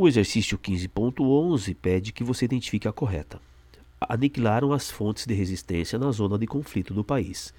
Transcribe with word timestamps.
O 0.00 0.06
exercício 0.06 0.56
15.11 0.56 1.74
pede 1.74 2.12
que 2.12 2.22
você 2.22 2.44
identifique 2.44 2.86
a 2.86 2.92
correta. 2.92 3.40
Aniquilaram 4.00 4.72
as 4.72 4.88
fontes 4.88 5.26
de 5.26 5.34
resistência 5.34 5.98
na 5.98 6.12
zona 6.12 6.38
de 6.38 6.46
conflito 6.46 6.94
do 6.94 7.02
país. 7.02 7.52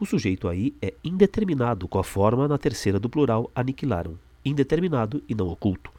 O 0.00 0.06
sujeito 0.06 0.48
aí 0.48 0.74
é 0.80 0.94
indeterminado, 1.04 1.86
com 1.86 1.98
a 1.98 2.02
forma 2.02 2.48
na 2.48 2.56
terceira 2.56 2.98
do 2.98 3.10
plural 3.10 3.50
aniquilaram. 3.54 4.18
Indeterminado 4.42 5.22
e 5.28 5.34
não 5.34 5.48
oculto. 5.48 5.90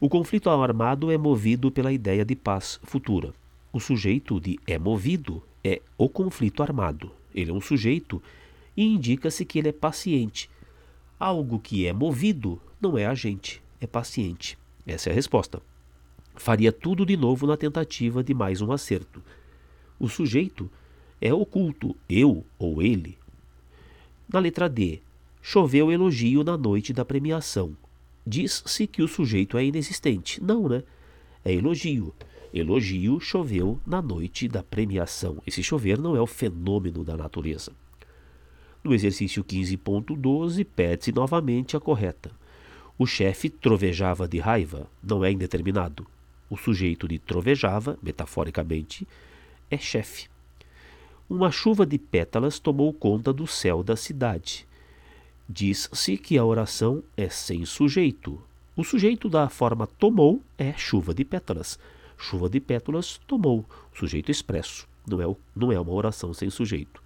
O 0.00 0.08
conflito 0.08 0.48
armado 0.48 1.12
é 1.12 1.18
movido 1.18 1.70
pela 1.70 1.92
ideia 1.92 2.24
de 2.24 2.34
paz 2.34 2.80
futura. 2.84 3.34
O 3.70 3.78
sujeito 3.78 4.40
de 4.40 4.58
é 4.66 4.78
movido 4.78 5.42
é 5.62 5.82
o 5.98 6.08
conflito 6.08 6.62
armado. 6.62 7.12
Ele 7.34 7.50
é 7.50 7.54
um 7.54 7.60
sujeito 7.60 8.22
e 8.74 8.82
indica-se 8.82 9.44
que 9.44 9.58
ele 9.58 9.68
é 9.68 9.72
paciente. 9.72 10.48
Algo 11.20 11.58
que 11.58 11.86
é 11.86 11.92
movido 11.92 12.58
não 12.80 12.96
é 12.96 13.04
agente 13.04 13.62
é 13.84 13.86
paciente. 13.86 14.58
Essa 14.86 15.10
é 15.10 15.12
a 15.12 15.14
resposta. 15.14 15.62
Faria 16.34 16.72
tudo 16.72 17.06
de 17.06 17.16
novo 17.16 17.46
na 17.46 17.56
tentativa 17.56 18.24
de 18.24 18.34
mais 18.34 18.60
um 18.60 18.72
acerto. 18.72 19.22
O 20.00 20.08
sujeito 20.08 20.70
é 21.20 21.32
oculto, 21.32 21.94
eu 22.08 22.44
ou 22.58 22.82
ele. 22.82 23.16
Na 24.28 24.40
letra 24.40 24.68
D, 24.68 25.00
choveu 25.40 25.92
elogio 25.92 26.42
na 26.42 26.56
noite 26.56 26.92
da 26.92 27.04
premiação. 27.04 27.76
Diz-se 28.26 28.86
que 28.86 29.02
o 29.02 29.08
sujeito 29.08 29.56
é 29.56 29.64
inexistente. 29.64 30.42
Não, 30.42 30.68
né? 30.68 30.82
É 31.44 31.52
elogio. 31.52 32.12
Elogio 32.52 33.20
choveu 33.20 33.78
na 33.86 34.00
noite 34.00 34.48
da 34.48 34.62
premiação. 34.62 35.42
Esse 35.46 35.62
chover 35.62 36.00
não 36.00 36.16
é 36.16 36.20
o 36.20 36.26
fenômeno 36.26 37.04
da 37.04 37.16
natureza. 37.16 37.72
No 38.82 38.94
exercício 38.94 39.44
15.12, 39.44 40.66
pede-se 40.74 41.12
novamente 41.12 41.76
a 41.76 41.80
correta. 41.80 42.30
O 42.96 43.06
chefe 43.06 43.50
trovejava 43.50 44.28
de 44.28 44.38
raiva, 44.38 44.86
não 45.02 45.24
é 45.24 45.32
indeterminado. 45.32 46.06
O 46.48 46.56
sujeito 46.56 47.08
de 47.08 47.18
trovejava, 47.18 47.98
metaforicamente, 48.00 49.06
é 49.68 49.76
chefe. 49.76 50.28
Uma 51.28 51.50
chuva 51.50 51.84
de 51.84 51.98
pétalas 51.98 52.60
tomou 52.60 52.92
conta 52.92 53.32
do 53.32 53.46
céu 53.46 53.82
da 53.82 53.96
cidade. 53.96 54.66
Diz-se 55.48 56.16
que 56.16 56.38
a 56.38 56.44
oração 56.44 57.02
é 57.16 57.28
sem 57.28 57.64
sujeito. 57.64 58.40
O 58.76 58.84
sujeito 58.84 59.28
da 59.28 59.48
forma 59.48 59.86
tomou 59.86 60.40
é 60.56 60.72
chuva 60.74 61.12
de 61.12 61.24
pétalas. 61.24 61.78
Chuva 62.16 62.48
de 62.48 62.60
pétalas 62.60 63.20
tomou, 63.26 63.64
sujeito 63.92 64.30
expresso. 64.30 64.86
Não 65.06 65.20
é, 65.20 65.36
não 65.54 65.72
é 65.72 65.80
uma 65.80 65.92
oração 65.92 66.32
sem 66.32 66.48
sujeito. 66.48 67.02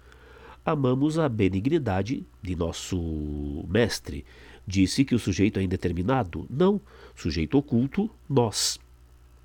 Amamos 0.63 1.17
a 1.17 1.27
benignidade 1.27 2.23
de 2.41 2.55
nosso 2.55 3.65
mestre 3.67 4.23
Disse 4.69 5.03
que 5.03 5.15
o 5.15 5.19
sujeito 5.19 5.57
é 5.57 5.63
indeterminado? 5.63 6.45
Não. 6.47 6.79
Sujeito 7.15 7.57
oculto, 7.57 8.07
nós. 8.29 8.79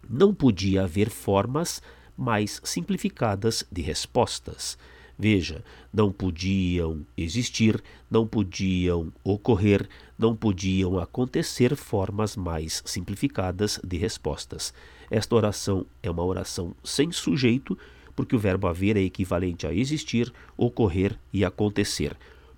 Não 0.06 0.34
podia 0.34 0.82
haver 0.82 1.08
formas 1.08 1.80
mais 2.14 2.60
simplificadas 2.62 3.64
de 3.72 3.80
respostas. 3.80 4.76
Veja, 5.18 5.64
não 5.90 6.12
podiam 6.12 7.06
existir, 7.16 7.82
não 8.10 8.26
podiam 8.26 9.10
ocorrer, 9.24 9.88
não 10.18 10.36
podiam 10.36 10.98
acontecer 10.98 11.74
formas 11.74 12.36
mais 12.36 12.82
simplificadas 12.84 13.80
de 13.82 13.96
respostas. 13.96 14.74
Esta 15.10 15.34
oração 15.34 15.86
é 16.02 16.10
uma 16.10 16.22
oração 16.22 16.76
sem 16.84 17.10
sujeito, 17.10 17.78
porque 18.14 18.36
o 18.36 18.38
verbo 18.38 18.66
haver 18.66 18.98
é 18.98 19.00
equivalente 19.00 19.66
a 19.66 19.72
existir, 19.72 20.30
ocorrer 20.54 21.18
e 21.32 21.46
acontecer. 21.46 22.14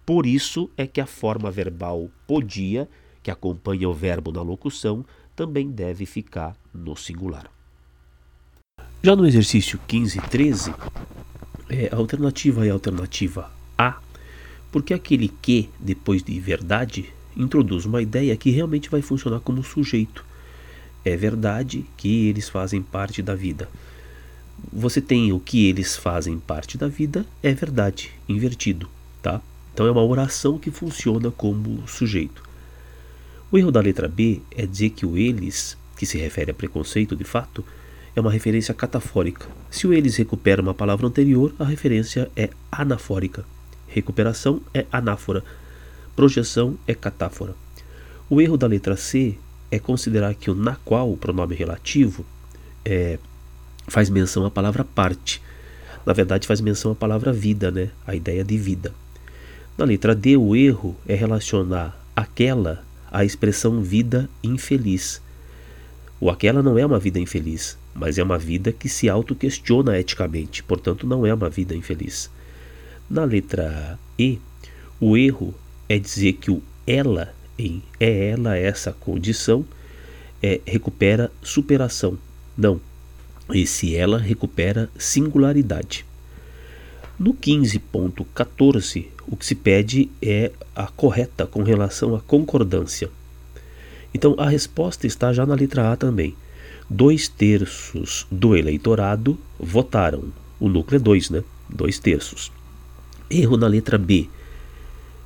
Por 0.06 0.24
isso 0.24 0.70
é 0.76 0.86
que 0.86 1.00
a 1.00 1.06
forma 1.06 1.50
verbal 1.50 2.08
podia, 2.28 2.88
que 3.24 3.30
acompanha 3.30 3.88
o 3.88 3.92
verbo 3.92 4.30
na 4.30 4.40
locução, 4.40 5.04
também 5.34 5.68
deve 5.68 6.06
ficar 6.06 6.56
no 6.72 6.96
singular. 6.96 7.50
Já 9.02 9.16
no 9.16 9.26
exercício 9.26 9.80
15 9.88 10.18
e 10.18 10.22
13, 10.22 10.74
é, 11.68 11.88
a 11.92 11.96
alternativa 11.96 12.64
é 12.64 12.70
a 12.70 12.72
alternativa 12.72 13.50
A, 13.76 13.98
porque 14.70 14.94
aquele 14.94 15.28
que, 15.28 15.68
depois 15.80 16.22
de 16.22 16.38
verdade, 16.38 17.12
introduz 17.36 17.84
uma 17.84 18.00
ideia 18.00 18.36
que 18.36 18.50
realmente 18.50 18.88
vai 18.88 19.02
funcionar 19.02 19.40
como 19.40 19.64
sujeito. 19.64 20.24
É 21.04 21.16
verdade 21.16 21.84
que 21.96 22.28
eles 22.28 22.48
fazem 22.48 22.80
parte 22.80 23.22
da 23.22 23.34
vida. 23.34 23.68
Você 24.72 25.00
tem 25.00 25.32
o 25.32 25.40
que 25.40 25.68
eles 25.68 25.96
fazem 25.96 26.38
parte 26.38 26.78
da 26.78 26.86
vida, 26.86 27.26
é 27.42 27.52
verdade, 27.52 28.12
invertido, 28.28 28.88
tá? 29.20 29.42
Então 29.76 29.86
é 29.86 29.90
uma 29.90 30.02
oração 30.02 30.58
que 30.58 30.70
funciona 30.70 31.30
como 31.30 31.86
sujeito. 31.86 32.42
O 33.52 33.58
erro 33.58 33.70
da 33.70 33.78
letra 33.78 34.08
B 34.08 34.40
é 34.50 34.64
dizer 34.64 34.88
que 34.88 35.04
o 35.04 35.18
eles, 35.18 35.76
que 35.98 36.06
se 36.06 36.16
refere 36.16 36.50
a 36.50 36.54
preconceito 36.54 37.14
de 37.14 37.24
fato, 37.24 37.62
é 38.14 38.20
uma 38.22 38.32
referência 38.32 38.72
catafórica. 38.72 39.46
Se 39.70 39.86
o 39.86 39.92
eles 39.92 40.16
recupera 40.16 40.62
uma 40.62 40.72
palavra 40.72 41.06
anterior, 41.06 41.54
a 41.58 41.64
referência 41.64 42.30
é 42.34 42.48
anafórica. 42.72 43.44
Recuperação 43.86 44.62
é 44.72 44.86
anáfora. 44.90 45.44
Projeção 46.16 46.78
é 46.86 46.94
catáfora. 46.94 47.54
O 48.30 48.40
erro 48.40 48.56
da 48.56 48.66
letra 48.66 48.96
C 48.96 49.36
é 49.70 49.78
considerar 49.78 50.34
que 50.36 50.50
o 50.50 50.54
na 50.54 50.76
qual, 50.76 51.12
o 51.12 51.18
pronome 51.18 51.54
relativo, 51.54 52.24
é, 52.82 53.18
faz 53.88 54.08
menção 54.08 54.46
à 54.46 54.50
palavra 54.50 54.84
parte. 54.84 55.42
Na 56.06 56.14
verdade, 56.14 56.46
faz 56.46 56.62
menção 56.62 56.92
à 56.92 56.94
palavra 56.94 57.30
vida, 57.30 57.70
né? 57.70 57.90
a 58.06 58.14
ideia 58.14 58.42
de 58.42 58.56
vida. 58.56 58.94
Na 59.76 59.84
letra 59.84 60.14
D, 60.14 60.38
o 60.38 60.56
erro 60.56 60.96
é 61.06 61.14
relacionar 61.14 62.00
aquela 62.14 62.82
à 63.10 63.26
expressão 63.26 63.82
vida 63.82 64.28
infeliz. 64.42 65.20
O 66.18 66.30
aquela 66.30 66.62
não 66.62 66.78
é 66.78 66.86
uma 66.86 66.98
vida 66.98 67.20
infeliz, 67.20 67.76
mas 67.94 68.16
é 68.16 68.22
uma 68.22 68.38
vida 68.38 68.72
que 68.72 68.88
se 68.88 69.06
auto-questiona 69.06 69.98
eticamente, 69.98 70.62
portanto, 70.62 71.06
não 71.06 71.26
é 71.26 71.34
uma 71.34 71.50
vida 71.50 71.76
infeliz. 71.76 72.30
Na 73.08 73.24
letra 73.24 73.98
E, 74.18 74.40
o 74.98 75.14
erro 75.14 75.54
é 75.90 75.98
dizer 75.98 76.32
que 76.34 76.50
o 76.50 76.62
ela 76.86 77.34
em 77.58 77.82
é 78.00 78.30
ela 78.30 78.56
essa 78.56 78.92
condição 78.92 79.62
é, 80.42 80.58
recupera 80.64 81.30
superação. 81.42 82.18
Não, 82.56 82.80
esse 83.52 83.94
ela 83.94 84.18
recupera 84.18 84.88
singularidade. 84.98 86.06
No 87.18 87.34
15.14, 87.34 89.06
o 89.28 89.36
que 89.36 89.44
se 89.44 89.54
pede 89.54 90.10
é 90.22 90.52
a 90.74 90.86
correta 90.86 91.46
com 91.46 91.62
relação 91.62 92.14
à 92.14 92.20
concordância. 92.20 93.10
Então 94.14 94.34
a 94.38 94.48
resposta 94.48 95.06
está 95.06 95.32
já 95.32 95.44
na 95.44 95.54
letra 95.54 95.92
A 95.92 95.96
também. 95.96 96.34
Dois 96.88 97.28
terços 97.28 98.26
do 98.30 98.56
eleitorado 98.56 99.38
votaram. 99.58 100.24
O 100.60 100.68
núcleo 100.68 100.96
é 100.96 101.00
dois, 101.00 101.30
né? 101.30 101.42
Dois 101.68 101.98
terços. 101.98 102.52
Erro 103.28 103.56
na 103.56 103.66
letra 103.66 103.98
B. 103.98 104.28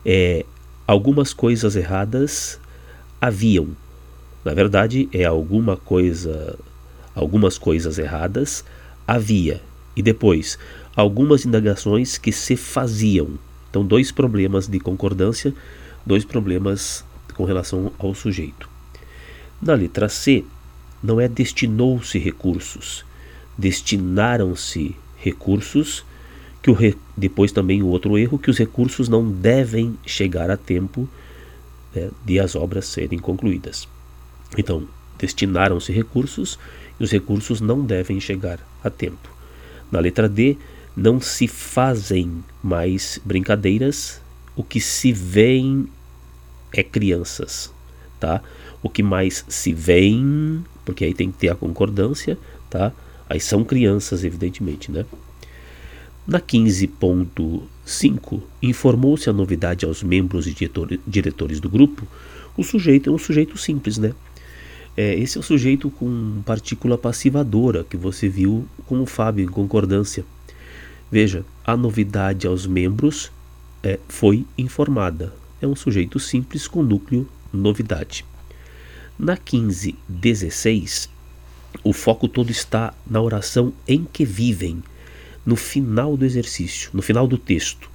É, 0.05 0.45
algumas 0.87 1.35
coisas 1.35 1.77
erradas 1.77 2.59
haviam. 3.21 3.69
Na 4.45 4.55
verdade, 4.55 5.09
é 5.13 5.25
alguma 5.25 5.77
coisa, 5.77 6.59
algumas 7.15 7.59
coisas 7.59 7.99
erradas 7.99 8.65
havia. 9.07 9.61
E 9.95 10.03
depois, 10.03 10.59
algumas 10.97 11.45
indagações 11.45 12.17
que 12.17 12.33
se 12.33 12.57
faziam. 12.57 13.39
Então, 13.71 13.85
dois 13.85 14.11
problemas 14.11 14.67
de 14.67 14.81
concordância, 14.81 15.55
dois 16.05 16.25
problemas 16.25 17.05
com 17.35 17.45
relação 17.45 17.93
ao 17.99 18.15
sujeito. 18.15 18.69
Na 19.63 19.75
letra 19.75 20.09
C, 20.09 20.45
não 21.03 21.21
é 21.21 21.29
destinou-se 21.29 22.19
recursos, 22.19 23.05
destinaram-se 23.57 24.97
recursos, 25.17 26.05
que 26.63 26.71
o 26.71 26.75
re... 26.75 26.97
depois 27.17 27.53
também 27.53 27.83
o 27.83 27.87
outro 27.87 28.19
erro, 28.19 28.39
que 28.39 28.51
os 28.51 28.59
recursos 28.59 29.09
não 29.09 29.31
devem 29.31 29.97
chegar 30.05 30.51
a 30.51 30.57
tempo 30.57 31.09
né, 31.95 32.11
de 32.25 32.39
as 32.39 32.55
obras 32.55 32.87
serem 32.87 33.19
concluídas. 33.19 33.89
Então, 34.59 34.87
destinaram-se 35.19 35.93
recursos 35.93 36.59
e 36.99 37.05
os 37.05 37.11
recursos 37.11 37.61
não 37.61 37.85
devem 37.85 38.21
chegar 38.21 38.59
a 38.83 38.91
tempo. 38.91 39.31
Na 39.91 40.01
letra 40.01 40.29
D, 40.29 40.57
não 40.97 41.21
se 41.21 41.47
fazem 41.47 42.45
mais 42.63 43.21
brincadeiras, 43.25 44.21
o 44.57 44.65
que 44.65 44.81
se 44.81 45.13
vêem 45.13 45.87
é 46.73 46.83
crianças, 46.83 47.73
tá? 48.19 48.43
O 48.83 48.89
que 48.89 49.03
mais 49.03 49.45
se 49.49 49.73
vêem, 49.73 50.65
porque 50.85 51.05
aí 51.05 51.15
tem 51.15 51.31
que 51.31 51.39
ter 51.39 51.49
a 51.49 51.55
concordância, 51.55 52.39
tá? 52.69 52.93
Aí 53.29 53.41
são 53.41 53.65
crianças, 53.65 54.25
evidentemente, 54.25 54.91
né? 54.91 55.05
Na 56.27 56.41
15.5, 56.41 58.43
informou-se 58.63 59.29
a 59.29 59.33
novidade 59.33 59.85
aos 59.85 60.03
membros 60.03 60.47
e 60.47 60.55
diretores 61.07 61.61
do 61.61 61.69
grupo. 61.69 62.07
O 62.57 62.63
sujeito 62.63 63.11
é 63.11 63.13
um 63.13 63.19
sujeito 63.19 63.57
simples, 63.57 63.99
né? 63.99 64.13
É, 64.97 65.15
esse 65.15 65.39
é 65.39 65.41
o 65.41 65.43
sujeito 65.43 65.91
com 65.91 66.43
partícula 66.45 66.99
passivadora 66.99 67.85
que 67.85 67.97
você 67.97 68.29
viu 68.29 68.67
com 68.87 69.01
o 69.01 69.07
Fábio 69.07 69.45
em 69.45 69.49
concordância. 69.49 70.25
Veja, 71.11 71.45
a 71.65 71.77
novidade 71.77 72.47
aos 72.47 72.67
membros 72.67 73.33
é, 73.83 73.99
foi 74.09 74.47
informada. 74.57 75.33
É 75.61 75.67
um 75.67 75.75
sujeito 75.75 76.19
simples 76.19 76.69
com 76.69 76.83
núcleo 76.83 77.27
novidade. 77.53 78.25
Na 79.19 79.37
15:16, 79.37 81.09
o 81.83 81.93
foco 81.93 82.29
todo 82.29 82.51
está 82.51 82.95
na 83.07 83.21
oração 83.21 83.73
em 83.87 84.05
que 84.05 84.25
vivem, 84.25 84.83
no 85.45 85.57
final 85.57 86.17
do 86.17 86.25
exercício, 86.25 86.91
no 86.93 87.03
final 87.03 87.27
do 87.27 87.37
texto. 87.37 87.91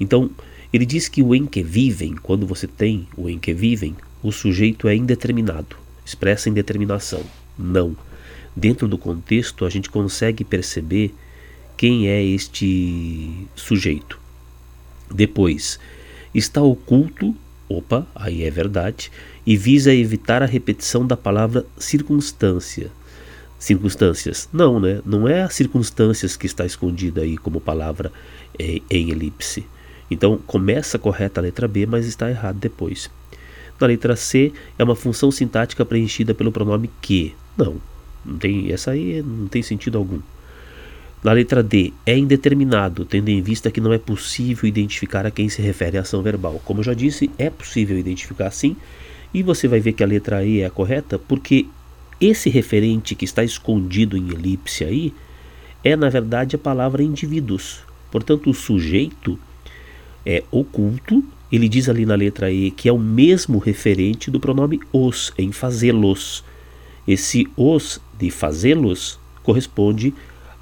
Então, 0.00 0.30
ele 0.72 0.84
diz 0.84 1.08
que 1.08 1.22
o 1.22 1.34
em 1.34 1.46
que 1.46 1.62
vivem, 1.62 2.14
quando 2.14 2.46
você 2.46 2.66
tem 2.66 3.08
o 3.16 3.28
em 3.28 3.38
que 3.38 3.54
vivem, 3.54 3.96
o 4.22 4.32
sujeito 4.32 4.88
é 4.88 4.96
indeterminado, 4.96 5.76
expressa 6.04 6.48
indeterminação. 6.48 7.22
Não. 7.56 7.96
Dentro 8.54 8.88
do 8.88 8.98
contexto, 8.98 9.64
a 9.64 9.70
gente 9.70 9.88
consegue 9.88 10.44
perceber 10.44 11.14
quem 11.78 12.08
é 12.08 12.20
este 12.22 13.46
sujeito. 13.54 14.20
Depois, 15.08 15.78
está 16.34 16.60
oculto, 16.60 17.34
opa, 17.68 18.04
aí 18.16 18.42
é 18.42 18.50
verdade, 18.50 19.12
e 19.46 19.56
visa 19.56 19.94
evitar 19.94 20.42
a 20.42 20.46
repetição 20.46 21.06
da 21.06 21.16
palavra 21.16 21.64
circunstância. 21.78 22.90
Circunstâncias. 23.60 24.48
Não, 24.52 24.80
né? 24.80 25.00
Não 25.06 25.28
é 25.28 25.42
a 25.42 25.48
circunstâncias 25.48 26.36
que 26.36 26.46
está 26.46 26.66
escondida 26.66 27.22
aí 27.22 27.38
como 27.38 27.60
palavra 27.60 28.12
é, 28.58 28.82
em 28.90 29.10
elipse. 29.10 29.64
Então 30.10 30.36
começa 30.36 30.98
correta 30.98 31.40
a 31.40 31.42
letra 31.42 31.68
B, 31.68 31.86
mas 31.86 32.06
está 32.06 32.28
errado 32.28 32.58
depois. 32.58 33.08
Na 33.80 33.86
letra 33.86 34.16
C 34.16 34.52
é 34.76 34.82
uma 34.82 34.96
função 34.96 35.30
sintática 35.30 35.84
preenchida 35.84 36.34
pelo 36.34 36.50
pronome 36.50 36.90
que. 37.00 37.36
Não, 37.56 37.76
não 38.24 38.36
tem, 38.36 38.72
essa 38.72 38.90
aí 38.90 39.22
não 39.22 39.46
tem 39.46 39.62
sentido 39.62 39.96
algum. 39.96 40.18
Na 41.22 41.32
letra 41.32 41.62
D, 41.62 41.92
é 42.06 42.16
indeterminado, 42.16 43.04
tendo 43.04 43.28
em 43.28 43.42
vista 43.42 43.70
que 43.70 43.80
não 43.80 43.92
é 43.92 43.98
possível 43.98 44.68
identificar 44.68 45.26
a 45.26 45.30
quem 45.30 45.48
se 45.48 45.60
refere 45.60 45.98
a 45.98 46.02
ação 46.02 46.22
verbal. 46.22 46.60
Como 46.64 46.80
eu 46.80 46.84
já 46.84 46.94
disse, 46.94 47.28
é 47.36 47.50
possível 47.50 47.98
identificar 47.98 48.50
sim, 48.52 48.76
e 49.34 49.42
você 49.42 49.66
vai 49.66 49.80
ver 49.80 49.92
que 49.92 50.02
a 50.02 50.06
letra 50.06 50.44
E 50.44 50.60
é 50.60 50.66
a 50.66 50.70
correta, 50.70 51.18
porque 51.18 51.66
esse 52.20 52.48
referente 52.48 53.14
que 53.14 53.24
está 53.24 53.42
escondido 53.42 54.16
em 54.16 54.30
elipse 54.30 54.84
aí 54.84 55.12
é, 55.84 55.94
na 55.96 56.08
verdade, 56.08 56.56
a 56.56 56.58
palavra 56.58 57.02
indivíduos. 57.02 57.80
Portanto, 58.10 58.50
o 58.50 58.54
sujeito 58.54 59.38
é 60.24 60.42
oculto, 60.50 61.22
ele 61.50 61.68
diz 61.68 61.88
ali 61.88 62.04
na 62.04 62.14
letra 62.14 62.50
E 62.50 62.70
que 62.70 62.88
é 62.88 62.92
o 62.92 62.98
mesmo 62.98 63.58
referente 63.58 64.30
do 64.30 64.40
pronome 64.40 64.80
os, 64.92 65.32
em 65.38 65.52
fazê-los. 65.52 66.44
Esse 67.06 67.46
os 67.56 68.00
de 68.18 68.30
fazê-los 68.30 69.18
corresponde 69.42 70.12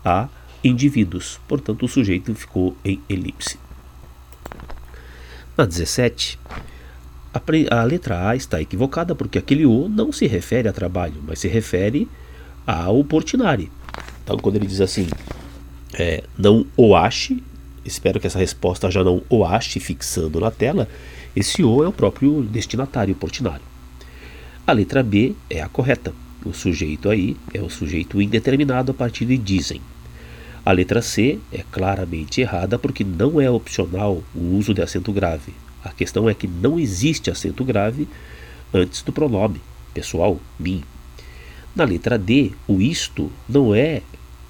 a 0.05 0.29
indivíduos, 0.67 1.41
portanto, 1.47 1.85
o 1.85 1.89
sujeito 1.89 2.35
ficou 2.35 2.77
em 2.85 3.01
elipse. 3.09 3.59
Na 5.57 5.65
17, 5.65 6.39
a, 7.33 7.41
a 7.81 7.85
letra 7.85 8.29
A 8.29 8.37
está 8.37 8.61
equivocada 8.61 9.15
porque 9.15 9.39
aquele 9.39 9.65
O 9.65 9.89
não 9.89 10.13
se 10.13 10.27
refere 10.27 10.69
a 10.69 10.73
trabalho, 10.73 11.23
mas 11.27 11.39
se 11.39 11.49
refere 11.49 12.09
ao 12.67 13.03
Portinari. 13.05 13.71
Então, 14.23 14.37
quando 14.39 14.57
ele 14.57 14.67
diz 14.67 14.81
assim, 14.81 15.07
é, 15.95 16.25
não 16.37 16.67
o 16.77 16.97
ache, 16.97 17.43
espero 17.85 18.19
que 18.21 18.27
essa 18.27 18.39
resposta 18.39 18.91
já 18.91 19.05
não 19.05 19.23
o 19.31 19.45
ache 19.45 19.81
fixando 19.81 20.41
na 20.41 20.51
tela, 20.51 20.89
esse 21.35 21.63
O 21.63 21.85
é 21.85 21.89
o 21.89 21.93
próprio 21.93 22.43
destinatário 22.43 23.15
Portinari. 23.15 23.63
A 24.67 24.73
letra 24.73 25.03
B 25.03 25.35
é 25.49 25.63
a 25.63 25.69
correta. 25.69 26.13
O 26.45 26.53
sujeito 26.53 27.09
aí 27.09 27.37
é 27.55 27.61
o 27.61 27.71
sujeito 27.71 28.21
indeterminado 28.21 28.91
a 28.91 28.95
partir 28.95 29.25
de 29.25 29.37
dizem. 29.39 29.81
A 30.67 30.73
letra 30.73 31.01
C 31.01 31.39
é 31.53 31.63
claramente 31.71 32.41
errada 32.41 32.77
porque 32.77 33.05
não 33.05 33.41
é 33.41 33.49
opcional 33.49 34.21
o 34.35 34.57
uso 34.57 34.75
de 34.75 34.83
acento 34.83 35.13
grave. 35.13 35.55
A 35.85 35.91
questão 35.91 36.29
é 36.29 36.35
que 36.35 36.49
não 36.49 36.77
existe 36.77 37.31
acento 37.31 37.65
grave 37.65 38.09
antes 38.75 39.01
do 39.03 39.13
pronome 39.13 39.61
pessoal, 39.95 40.41
mim. 40.59 40.83
Na 41.73 41.85
letra 41.85 42.19
D, 42.19 42.51
o 42.67 42.81
isto 42.81 43.31
não 43.49 43.73
é 43.73 44.03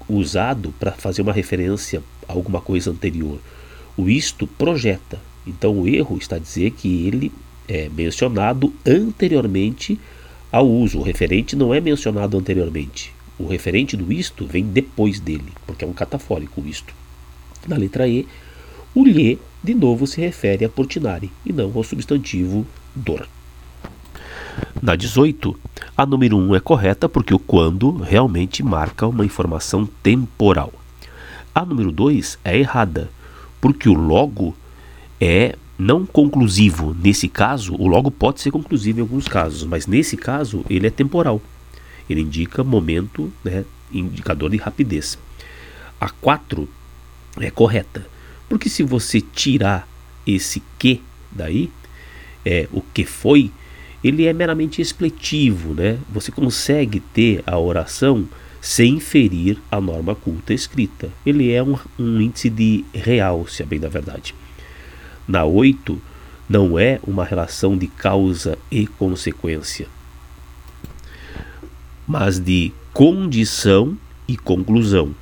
usado 0.09 0.73
para 0.79 0.91
fazer 0.91 1.21
uma 1.21 1.31
referência 1.31 2.01
a 2.27 2.33
alguma 2.33 2.61
coisa 2.61 2.89
anterior. 2.89 3.39
O 3.95 4.09
isto 4.09 4.47
projeta. 4.47 5.21
Então 5.45 5.81
o 5.81 5.87
erro 5.87 6.17
está 6.17 6.37
a 6.37 6.39
dizer 6.39 6.71
que 6.71 7.05
ele 7.05 7.31
é 7.67 7.89
mencionado 7.89 8.73
anteriormente 8.83 9.99
ao 10.51 10.67
uso. 10.67 10.97
O 10.97 11.03
referente 11.03 11.55
não 11.55 11.75
é 11.75 11.79
mencionado 11.79 12.35
anteriormente. 12.39 13.13
O 13.39 13.47
referente 13.47 13.95
do 13.95 14.11
isto 14.11 14.45
vem 14.45 14.63
depois 14.63 15.19
dele, 15.19 15.51
porque 15.65 15.85
é 15.85 15.87
um 15.87 15.93
catafórico 15.93 16.63
isto. 16.65 16.93
Na 17.67 17.77
letra 17.77 18.07
E, 18.07 18.27
o 18.95 19.05
lhe 19.05 19.39
de 19.63 19.75
novo 19.75 20.07
se 20.07 20.21
refere 20.21 20.65
a 20.65 20.69
Portinari 20.69 21.31
e 21.45 21.51
não 21.51 21.71
ao 21.75 21.83
substantivo 21.83 22.65
dor. 22.95 23.27
Na 24.81 24.95
18, 24.95 25.59
a 25.95 26.05
número 26.05 26.37
1 26.37 26.55
é 26.55 26.59
correta 26.59 27.07
porque 27.07 27.33
o 27.33 27.39
quando 27.39 27.91
realmente 27.97 28.63
marca 28.63 29.07
uma 29.07 29.25
informação 29.25 29.87
temporal. 30.01 30.71
A 31.53 31.65
número 31.65 31.91
2 31.91 32.39
é 32.43 32.57
errada 32.57 33.09
porque 33.59 33.89
o 33.89 33.93
logo 33.93 34.55
é 35.19 35.55
não 35.77 36.05
conclusivo. 36.05 36.95
Nesse 36.99 37.27
caso, 37.27 37.75
o 37.75 37.87
logo 37.87 38.09
pode 38.09 38.41
ser 38.41 38.51
conclusivo 38.51 38.99
em 38.99 39.01
alguns 39.01 39.27
casos, 39.27 39.63
mas 39.63 39.85
nesse 39.85 40.17
caso 40.17 40.65
ele 40.69 40.87
é 40.87 40.91
temporal. 40.91 41.41
Ele 42.09 42.21
indica 42.21 42.63
momento, 42.63 43.31
né, 43.43 43.65
indicador 43.91 44.49
de 44.49 44.57
rapidez. 44.57 45.17
A 45.99 46.09
4 46.09 46.67
é 47.39 47.49
correta 47.51 48.05
porque 48.49 48.69
se 48.69 48.83
você 48.83 49.19
tirar 49.21 49.87
esse 50.25 50.61
que 50.79 51.01
daí, 51.31 51.69
é, 52.45 52.67
o 52.71 52.81
que 52.81 53.03
foi, 53.03 53.51
ele 54.03 54.25
é 54.25 54.33
meramente 54.33 54.81
expletivo, 54.81 55.73
né? 55.73 55.99
Você 56.09 56.31
consegue 56.31 56.99
ter 56.99 57.43
a 57.45 57.57
oração 57.59 58.27
sem 58.61 58.99
ferir 58.99 59.57
a 59.69 59.81
norma 59.81 60.15
culta 60.15 60.53
escrita. 60.53 61.09
Ele 61.25 61.51
é 61.51 61.61
um, 61.61 61.77
um 61.99 62.21
índice 62.21 62.49
de 62.49 62.85
real, 62.93 63.47
se 63.47 63.63
é 63.63 63.65
bem 63.65 63.79
da 63.79 63.89
verdade. 63.89 64.33
Na 65.27 65.43
8, 65.43 66.01
não 66.49 66.79
é 66.79 66.99
uma 67.05 67.25
relação 67.25 67.77
de 67.77 67.87
causa 67.87 68.57
e 68.71 68.87
consequência, 68.87 69.87
mas 72.07 72.39
de 72.39 72.71
condição 72.93 73.97
e 74.27 74.37
conclusão. 74.37 75.13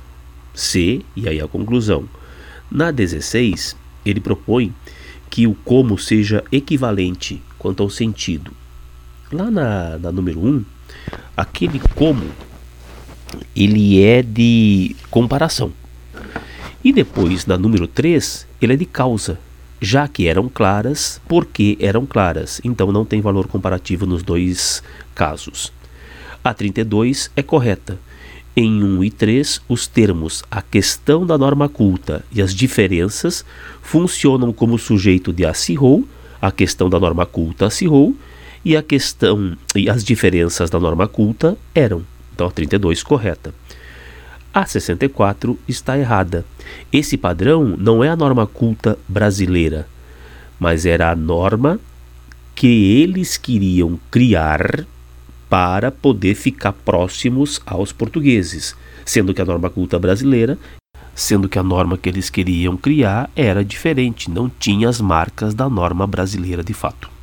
C, 0.54 1.02
e 1.14 1.28
aí 1.28 1.40
a 1.40 1.48
conclusão. 1.48 2.08
Na 2.70 2.90
16, 2.90 3.76
ele 4.04 4.20
propõe 4.20 4.72
que 5.28 5.46
o 5.46 5.54
como 5.54 5.98
seja 5.98 6.42
equivalente 6.50 7.42
quanto 7.58 7.82
ao 7.82 7.90
sentido. 7.90 8.52
Lá 9.30 9.50
na, 9.50 9.98
na 9.98 10.12
número 10.12 10.40
1, 10.40 10.64
aquele 11.36 11.80
como 11.94 12.24
ele 13.54 14.02
é 14.02 14.22
de 14.22 14.94
comparação. 15.10 15.72
E 16.82 16.92
depois, 16.92 17.46
na 17.46 17.58
número 17.58 17.86
3, 17.88 18.46
ele 18.62 18.74
é 18.74 18.76
de 18.76 18.86
causa, 18.86 19.38
já 19.80 20.06
que 20.06 20.28
eram 20.28 20.48
claras, 20.48 21.20
porque 21.26 21.76
eram 21.80 22.06
claras. 22.06 22.60
Então 22.64 22.92
não 22.92 23.04
tem 23.04 23.20
valor 23.20 23.48
comparativo 23.48 24.06
nos 24.06 24.22
dois 24.22 24.82
casos. 25.14 25.72
A 26.46 26.54
32 26.54 27.28
é 27.34 27.42
correta, 27.42 27.98
em 28.56 28.80
1 28.80 29.02
e 29.02 29.10
3, 29.10 29.62
os 29.68 29.88
termos 29.88 30.44
a 30.48 30.62
questão 30.62 31.26
da 31.26 31.36
norma 31.36 31.68
culta 31.68 32.24
e 32.32 32.40
as 32.40 32.54
diferenças 32.54 33.44
funcionam 33.82 34.52
como 34.52 34.78
sujeito 34.78 35.32
de 35.32 35.44
acirrou, 35.44 36.06
a 36.40 36.52
questão 36.52 36.88
da 36.88 37.00
norma 37.00 37.26
culta 37.26 37.66
acirrou, 37.66 38.14
e 38.64 38.76
a 38.76 38.82
questão 38.84 39.56
e 39.74 39.90
as 39.90 40.04
diferenças 40.04 40.70
da 40.70 40.78
norma 40.78 41.08
culta 41.08 41.58
eram. 41.74 42.04
Então 42.32 42.46
a 42.46 42.50
32 42.52 43.02
correta. 43.02 43.52
A 44.54 44.64
64 44.64 45.58
está 45.66 45.98
errada. 45.98 46.44
Esse 46.92 47.16
padrão 47.16 47.74
não 47.76 48.04
é 48.04 48.08
a 48.08 48.14
norma 48.14 48.46
culta 48.46 48.96
brasileira, 49.08 49.88
mas 50.60 50.86
era 50.86 51.10
a 51.10 51.16
norma 51.16 51.80
que 52.54 53.00
eles 53.02 53.36
queriam 53.36 53.98
criar 54.12 54.86
para 55.48 55.90
poder 55.90 56.34
ficar 56.34 56.72
próximos 56.72 57.60
aos 57.64 57.92
portugueses, 57.92 58.76
sendo 59.04 59.32
que 59.32 59.40
a 59.40 59.44
norma 59.44 59.70
culta 59.70 59.98
brasileira, 59.98 60.58
sendo 61.14 61.48
que 61.48 61.58
a 61.58 61.62
norma 61.62 61.96
que 61.96 62.08
eles 62.08 62.28
queriam 62.28 62.76
criar 62.76 63.30
era 63.34 63.64
diferente, 63.64 64.30
não 64.30 64.48
tinha 64.48 64.88
as 64.88 65.00
marcas 65.00 65.54
da 65.54 65.68
norma 65.68 66.06
brasileira 66.06 66.62
de 66.62 66.74
fato. 66.74 67.15